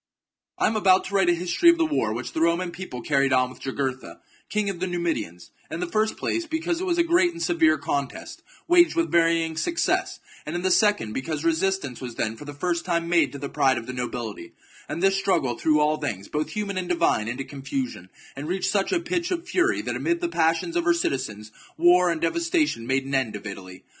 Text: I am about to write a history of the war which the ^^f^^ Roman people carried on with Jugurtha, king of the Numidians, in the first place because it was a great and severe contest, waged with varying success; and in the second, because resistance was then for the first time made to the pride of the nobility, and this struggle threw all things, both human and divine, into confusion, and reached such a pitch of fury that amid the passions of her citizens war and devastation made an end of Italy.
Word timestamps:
I 0.57 0.65
am 0.67 0.75
about 0.75 1.03
to 1.05 1.13
write 1.15 1.29
a 1.29 1.33
history 1.35 1.69
of 1.69 1.77
the 1.77 1.85
war 1.85 2.11
which 2.11 2.33
the 2.33 2.39
^^f^^ 2.39 2.43
Roman 2.43 2.71
people 2.71 3.03
carried 3.03 3.31
on 3.31 3.51
with 3.51 3.59
Jugurtha, 3.59 4.19
king 4.49 4.67
of 4.67 4.79
the 4.79 4.87
Numidians, 4.87 5.51
in 5.69 5.79
the 5.79 5.85
first 5.85 6.17
place 6.17 6.47
because 6.47 6.81
it 6.81 6.87
was 6.87 6.97
a 6.97 7.03
great 7.03 7.31
and 7.33 7.41
severe 7.43 7.77
contest, 7.77 8.41
waged 8.67 8.95
with 8.95 9.11
varying 9.11 9.55
success; 9.55 10.19
and 10.43 10.55
in 10.55 10.63
the 10.63 10.71
second, 10.71 11.13
because 11.13 11.45
resistance 11.45 12.01
was 12.01 12.15
then 12.15 12.35
for 12.35 12.45
the 12.45 12.53
first 12.55 12.83
time 12.83 13.09
made 13.09 13.31
to 13.33 13.37
the 13.37 13.47
pride 13.47 13.77
of 13.77 13.85
the 13.85 13.93
nobility, 13.93 14.53
and 14.89 15.03
this 15.03 15.17
struggle 15.19 15.55
threw 15.55 15.79
all 15.79 15.97
things, 15.97 16.27
both 16.27 16.49
human 16.49 16.79
and 16.79 16.89
divine, 16.89 17.27
into 17.27 17.43
confusion, 17.43 18.09
and 18.35 18.47
reached 18.47 18.71
such 18.71 18.91
a 18.91 18.99
pitch 18.99 19.29
of 19.29 19.47
fury 19.47 19.83
that 19.83 19.95
amid 19.95 20.19
the 20.19 20.27
passions 20.27 20.75
of 20.75 20.83
her 20.83 20.95
citizens 20.95 21.51
war 21.77 22.09
and 22.09 22.21
devastation 22.21 22.87
made 22.87 23.05
an 23.05 23.13
end 23.13 23.35
of 23.35 23.45
Italy. 23.45 23.83